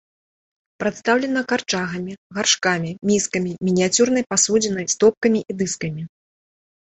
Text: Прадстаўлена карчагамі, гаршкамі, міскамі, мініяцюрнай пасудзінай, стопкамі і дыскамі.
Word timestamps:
Прадстаўлена 0.83 1.41
карчагамі, 1.51 2.13
гаршкамі, 2.37 2.91
міскамі, 3.09 3.51
мініяцюрнай 3.69 4.23
пасудзінай, 4.31 4.85
стопкамі 4.95 5.39
і 5.53 5.57
дыскамі. 5.61 6.01